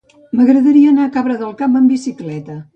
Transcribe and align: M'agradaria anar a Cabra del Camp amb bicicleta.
M'agradaria 0.39 0.89
anar 0.95 1.05
a 1.09 1.13
Cabra 1.19 1.37
del 1.43 1.55
Camp 1.63 1.79
amb 1.83 1.95
bicicleta. 1.97 2.61